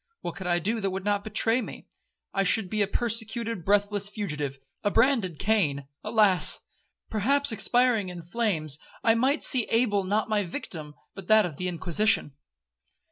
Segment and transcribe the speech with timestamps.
[0.21, 1.85] —what could I do that would not betray me?
[2.33, 5.85] I should be a persecuted, breathless fugitive,—a branded Cain.
[6.03, 11.67] Alas!—perhaps expiring in flames, I might see Abel not my victim, but that of the
[11.67, 12.33] Inquisition.'